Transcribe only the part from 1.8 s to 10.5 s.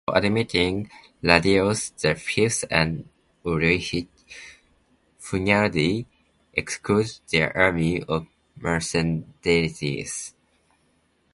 the Fifth and Ulrich, Hunyadi excluded their army of mercenaries.